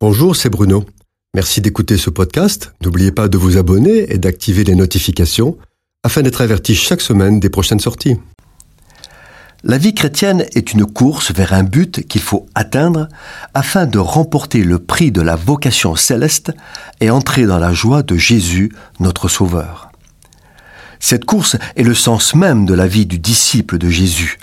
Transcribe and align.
Bonjour, 0.00 0.36
c'est 0.36 0.48
Bruno. 0.48 0.84
Merci 1.34 1.60
d'écouter 1.60 1.96
ce 1.96 2.08
podcast. 2.08 2.72
N'oubliez 2.84 3.10
pas 3.10 3.26
de 3.26 3.36
vous 3.36 3.56
abonner 3.56 4.12
et 4.12 4.18
d'activer 4.18 4.62
les 4.62 4.76
notifications 4.76 5.58
afin 6.04 6.22
d'être 6.22 6.40
averti 6.40 6.76
chaque 6.76 7.00
semaine 7.00 7.40
des 7.40 7.50
prochaines 7.50 7.80
sorties. 7.80 8.16
La 9.64 9.76
vie 9.76 9.94
chrétienne 9.94 10.46
est 10.54 10.72
une 10.72 10.86
course 10.86 11.32
vers 11.32 11.52
un 11.52 11.64
but 11.64 12.06
qu'il 12.06 12.20
faut 12.20 12.46
atteindre 12.54 13.08
afin 13.54 13.86
de 13.86 13.98
remporter 13.98 14.62
le 14.62 14.78
prix 14.78 15.10
de 15.10 15.20
la 15.20 15.34
vocation 15.34 15.96
céleste 15.96 16.52
et 17.00 17.10
entrer 17.10 17.46
dans 17.46 17.58
la 17.58 17.72
joie 17.72 18.04
de 18.04 18.14
Jésus, 18.14 18.70
notre 19.00 19.26
Sauveur. 19.26 19.90
Cette 21.00 21.24
course 21.24 21.56
est 21.74 21.82
le 21.82 21.94
sens 21.94 22.36
même 22.36 22.66
de 22.66 22.74
la 22.74 22.86
vie 22.86 23.06
du 23.06 23.18
disciple 23.18 23.78
de 23.78 23.90
Jésus. 23.90 24.38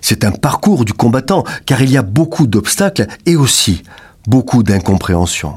C'est 0.00 0.24
un 0.24 0.32
parcours 0.32 0.84
du 0.84 0.92
combattant 0.92 1.44
car 1.66 1.82
il 1.82 1.90
y 1.92 1.96
a 1.96 2.02
beaucoup 2.02 2.48
d'obstacles 2.48 3.06
et 3.26 3.36
aussi 3.36 3.84
beaucoup 4.26 4.62
d'incompréhension. 4.62 5.54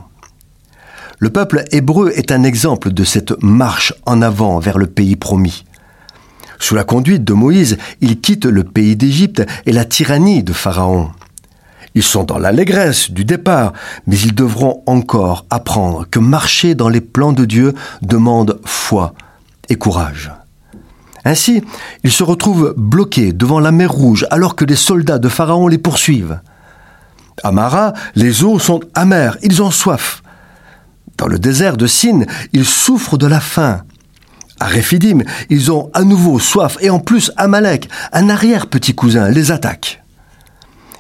Le 1.20 1.30
peuple 1.30 1.64
hébreu 1.72 2.12
est 2.16 2.32
un 2.32 2.44
exemple 2.44 2.92
de 2.92 3.04
cette 3.04 3.42
marche 3.42 3.94
en 4.06 4.22
avant 4.22 4.60
vers 4.60 4.78
le 4.78 4.88
pays 4.88 5.16
promis. 5.16 5.64
Sous 6.60 6.76
la 6.76 6.84
conduite 6.84 7.24
de 7.24 7.34
Moïse, 7.34 7.78
ils 8.02 8.20
quittent 8.20 8.46
le 8.46 8.64
pays 8.64 8.96
d'Égypte 8.96 9.46
et 9.66 9.72
la 9.72 9.86
tyrannie 9.86 10.44
de 10.44 10.54
Pharaon. 10.54 11.12
Ils 11.96 12.04
sont 12.04 12.26
dans 12.26 12.38
l'allégresse 12.38 13.12
du 13.12 13.24
départ, 13.24 13.72
mais 14.06 14.20
ils 14.20 14.36
devront 14.36 14.84
encore 14.86 15.46
apprendre 15.50 16.06
que 16.10 16.20
marcher 16.20 16.76
dans 16.76 16.90
les 16.90 17.02
plans 17.02 17.32
de 17.32 17.46
Dieu 17.46 17.74
demande 18.02 18.60
foi 18.66 19.14
et 19.70 19.76
courage. 19.76 20.32
Ainsi, 21.24 21.64
ils 22.04 22.12
se 22.12 22.24
retrouvent 22.24 22.74
bloqués 22.78 23.34
devant 23.34 23.60
la 23.60 23.72
mer 23.72 23.92
Rouge 23.92 24.28
alors 24.30 24.56
que 24.56 24.66
les 24.66 24.76
soldats 24.76 25.18
de 25.18 25.30
Pharaon 25.30 25.68
les 25.68 25.78
poursuivent. 25.78 26.40
À 27.44 27.52
Mara, 27.52 27.94
les 28.16 28.44
eaux 28.44 28.60
sont 28.60 28.80
amères, 28.94 29.38
ils 29.44 29.62
ont 29.62 29.72
soif. 29.72 30.24
Dans 31.18 31.28
le 31.28 31.40
désert 31.40 31.78
de 31.78 31.88
Sin, 31.88 32.26
ils 32.54 32.66
souffrent 32.66 33.18
de 33.18 33.28
la 33.28 33.40
faim. 33.40 33.84
À 34.60 34.66
Réphidim, 34.66 35.20
ils 35.50 35.72
ont 35.72 35.90
à 35.94 36.04
nouveau 36.04 36.40
soif 36.40 36.78
et 36.80 36.90
en 36.90 37.00
plus 37.00 37.32
Amalek, 37.36 37.90
un 38.14 38.30
arrière-petit 38.30 38.96
cousin, 38.96 39.30
les 39.30 39.52
attaque. 39.52 40.04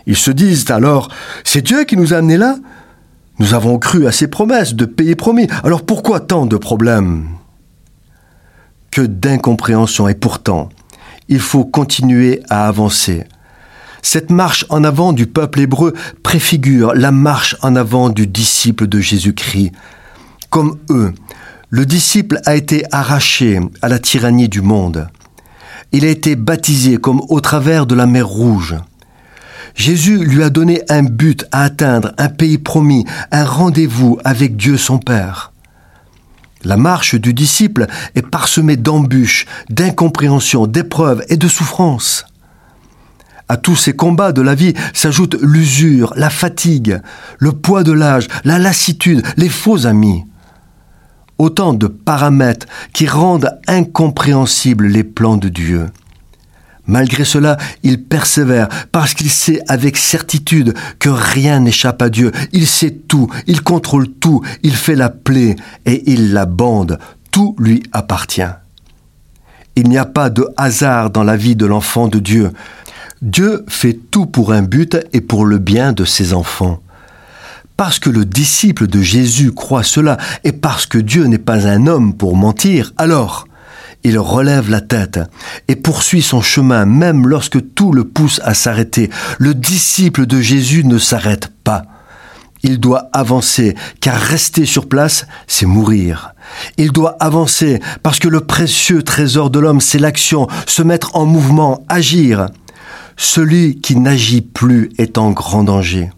Ils 0.08 0.18
se 0.18 0.32
disent 0.32 0.70
alors, 0.72 1.10
c'est 1.44 1.62
Dieu 1.62 1.86
qui 1.86 1.98
nous 1.98 2.14
a 2.14 2.18
amenés 2.18 2.38
là? 2.38 2.58
Nous 3.40 3.54
avons 3.54 3.80
cru 3.80 4.08
à 4.08 4.12
ses 4.12 4.28
promesses 4.28 4.76
de 4.76 4.86
pays 4.86 5.16
promis, 5.16 5.48
alors 5.64 5.86
pourquoi 5.86 6.20
tant 6.20 6.46
de 6.46 6.58
problèmes? 6.58 7.28
Que 8.92 9.02
d'incompréhension 9.02 10.08
et 10.08 10.16
pourtant, 10.16 10.70
il 11.28 11.40
faut 11.40 11.66
continuer 11.66 12.44
à 12.50 12.68
avancer. 12.68 13.26
Cette 14.08 14.30
marche 14.30 14.68
en 14.70 14.84
avant 14.84 15.14
du 15.14 15.26
peuple 15.26 15.62
hébreu 15.62 15.96
préfigure 16.22 16.94
la 16.94 17.12
marche 17.12 17.56
en 17.64 17.76
avant 17.76 18.12
du 18.12 18.28
disciple 18.28 18.86
de 18.86 19.00
Jésus-Christ. 19.00 19.72
Comme 20.52 20.78
eux, 20.92 21.12
le 21.72 21.88
disciple 21.88 22.40
a 22.46 22.56
été 22.56 22.84
arraché 22.92 23.60
à 23.82 23.90
la 23.90 23.98
tyrannie 23.98 24.48
du 24.48 24.62
monde. 24.62 25.08
Il 25.92 26.06
a 26.06 26.10
été 26.10 26.36
baptisé 26.36 26.98
comme 26.98 27.20
au 27.30 27.42
travers 27.42 27.88
de 27.88 27.96
la 27.96 28.06
mer 28.06 28.28
Rouge. 28.28 28.76
Jésus 29.74 30.20
lui 30.24 30.44
a 30.44 30.52
donné 30.52 30.84
un 30.88 31.02
but 31.02 31.48
à 31.52 31.64
atteindre, 31.64 32.14
un 32.20 32.30
pays 32.30 32.60
promis, 32.60 33.06
un 33.32 33.44
rendez-vous 33.44 34.20
avec 34.24 34.56
Dieu 34.56 34.78
son 34.78 35.00
Père. 35.00 35.52
La 36.64 36.78
marche 36.78 37.16
du 37.16 37.34
disciple 37.34 37.88
est 38.14 38.22
parsemée 38.22 38.78
d'embûches, 38.78 39.48
d'incompréhensions, 39.72 40.68
d'épreuves 40.68 41.26
et 41.30 41.38
de 41.38 41.48
souffrances. 41.48 42.28
À 43.48 43.58
tous 43.58 43.76
ces 43.76 43.94
combats 43.94 44.32
de 44.32 44.42
la 44.42 44.56
vie 44.56 44.74
s'ajoutent 44.94 45.38
l'usure, 45.42 46.14
la 46.16 46.30
fatigue, 46.30 47.00
le 47.38 47.52
poids 47.52 47.84
de 47.84 47.92
l'âge, 47.92 48.28
la 48.44 48.58
lassitude, 48.58 49.24
les 49.38 49.50
faux 49.50 49.86
amis 49.86 50.26
autant 51.38 51.74
de 51.74 51.88
paramètres 51.88 52.68
qui 52.94 53.08
rendent 53.08 53.60
incompréhensibles 53.68 54.88
les 54.88 55.04
plans 55.04 55.38
de 55.38 55.50
Dieu. 55.50 55.88
Malgré 56.88 57.26
cela, 57.26 57.58
il 57.82 58.04
persévère 58.04 58.70
parce 58.92 59.16
qu'il 59.16 59.32
sait 59.32 59.60
avec 59.68 59.98
certitude 59.98 60.76
que 61.00 61.10
rien 61.10 61.60
n'échappe 61.60 62.02
à 62.02 62.10
Dieu. 62.10 62.32
Il 62.54 62.68
sait 62.68 62.92
tout, 62.92 63.28
il 63.48 63.64
contrôle 63.64 64.08
tout, 64.08 64.42
il 64.62 64.76
fait 64.76 64.96
la 64.96 65.10
plaie 65.10 65.56
et 65.86 66.12
il 66.12 66.32
la 66.32 66.46
bande. 66.46 67.00
Tout 67.32 67.56
lui 67.58 67.82
appartient. 67.92 68.44
Il 69.76 69.90
n'y 69.90 69.98
a 69.98 70.06
pas 70.06 70.30
de 70.30 70.48
hasard 70.58 71.10
dans 71.10 71.24
la 71.24 71.36
vie 71.36 71.56
de 71.56 71.66
l'enfant 71.66 72.08
de 72.08 72.20
Dieu. 72.20 72.52
Dieu 73.26 73.66
fait 73.68 73.98
tout 74.12 74.28
pour 74.28 74.54
un 74.54 74.62
but 74.62 74.98
et 75.12 75.20
pour 75.20 75.46
le 75.46 75.58
bien 75.58 75.94
de 75.94 76.06
ses 76.06 76.34
enfants. 76.34 76.80
Parce 77.76 77.98
que 77.98 78.12
le 78.12 78.24
disciple 78.24 78.86
de 78.86 79.02
Jésus 79.02 79.52
croit 79.52 79.82
cela 79.82 80.18
et 80.44 80.52
parce 80.52 80.86
que 80.86 81.00
Dieu 81.00 81.26
n'est 81.26 81.40
pas 81.40 81.68
un 81.68 81.88
homme 81.88 82.14
pour 82.14 82.36
mentir, 82.36 82.94
alors 82.98 83.48
il 84.04 84.20
relève 84.20 84.70
la 84.70 84.80
tête 84.80 85.20
et 85.68 85.76
poursuit 85.76 86.22
son 86.22 86.40
chemin 86.40 86.86
même 86.86 87.28
lorsque 87.28 87.74
tout 87.74 87.94
le 87.94 88.04
pousse 88.04 88.40
à 88.44 88.54
s'arrêter. 88.54 89.10
Le 89.40 89.56
disciple 89.56 90.28
de 90.28 90.40
Jésus 90.40 90.84
ne 90.84 91.00
s'arrête 91.00 91.52
pas. 91.64 91.86
Il 92.62 92.80
doit 92.80 93.10
avancer, 93.12 93.76
car 94.02 94.20
rester 94.20 94.68
sur 94.68 94.88
place, 94.88 95.26
c'est 95.48 95.66
mourir. 95.66 96.36
Il 96.78 96.92
doit 96.92 97.18
avancer, 97.20 97.82
parce 98.04 98.20
que 98.20 98.28
le 98.28 98.42
précieux 98.42 99.02
trésor 99.02 99.50
de 99.50 99.58
l'homme, 99.58 99.82
c'est 99.82 99.98
l'action, 99.98 100.48
se 100.68 100.84
mettre 100.84 101.16
en 101.16 101.26
mouvement, 101.26 101.84
agir. 101.90 102.50
Celui 103.18 103.80
qui 103.80 103.96
n'agit 103.96 104.42
plus 104.42 104.92
est 104.98 105.18
en 105.18 105.32
grand 105.32 105.64
danger. 105.64 106.10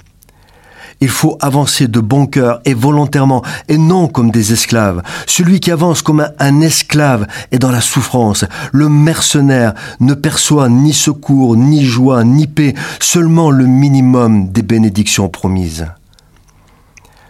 Il 0.99 1.09
faut 1.09 1.37
avancer 1.41 1.87
de 1.87 1.99
bon 1.99 2.25
cœur 2.25 2.59
et 2.65 2.73
volontairement, 2.73 3.43
et 3.67 3.77
non 3.77 4.07
comme 4.07 4.31
des 4.31 4.51
esclaves. 4.51 5.03
Celui 5.27 5.59
qui 5.59 5.69
avance 5.69 6.01
comme 6.01 6.27
un, 6.39 6.61
esclave 6.61 7.27
est 7.51 7.59
dans 7.59 7.71
la 7.71 7.81
souffrance. 7.81 8.45
Le 8.71 8.89
mercenaire 8.89 9.75
ne 9.99 10.15
perçoit 10.15 10.69
ni 10.69 10.93
secours, 10.93 11.55
ni 11.55 11.85
joie, 11.85 12.23
ni 12.23 12.47
paix, 12.47 12.73
seulement 12.99 13.51
le 13.51 13.65
minimum 13.65 14.49
des 14.51 14.63
bénédictions 14.63 15.29
promises. 15.29 15.85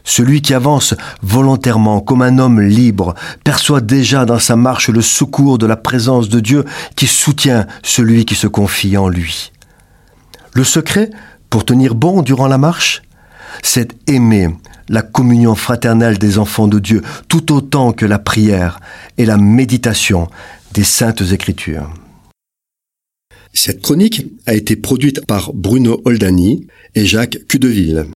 Celui 0.06 0.42
qui 0.42 0.54
avance 0.54 0.96
volontairement 1.22 2.00
comme 2.00 2.22
un 2.22 2.38
homme 2.38 2.62
libre 2.62 3.16
perçoit 3.44 3.82
déjà 3.82 4.24
dans 4.24 4.40
sa 4.40 4.56
marche 4.56 4.88
le 4.88 5.02
secours 5.02 5.58
de 5.58 5.66
la 5.66 5.76
présence 5.76 6.30
de 6.30 6.40
Dieu 6.40 6.64
qui 6.96 7.08
soutient 7.08 7.68
celui 7.84 8.24
qui 8.24 8.36
se 8.36 8.48
confie 8.48 8.96
en 8.96 9.10
lui. 9.10 9.52
Le 10.58 10.64
secret 10.64 11.12
pour 11.52 11.66
tenir 11.66 11.94
bon 11.94 12.24
durant 12.24 12.48
la 12.48 12.58
marche 12.58 13.04
c'est 13.62 13.96
aimer 14.10 14.50
la 14.90 15.04
communion 15.04 15.54
fraternelle 15.54 16.18
des 16.18 16.40
enfants 16.40 16.68
de 16.68 16.80
Dieu 16.80 17.04
tout 17.28 17.54
autant 17.54 17.92
que 17.94 18.08
la 18.08 18.18
prière 18.18 18.80
et 19.20 19.26
la 19.26 19.38
méditation 19.38 20.28
des 20.74 20.84
saintes 20.84 21.22
écritures. 21.32 21.94
Cette 23.54 23.84
chronique 23.84 24.26
a 24.48 24.56
été 24.56 24.76
produite 24.76 25.24
par 25.28 25.54
Bruno 25.54 26.02
Oldani 26.06 26.66
et 26.96 27.06
Jacques 27.06 27.38
Cudeville. 27.48 28.08